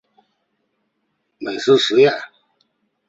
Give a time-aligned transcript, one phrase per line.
[1.37, 2.11] 美食飨宴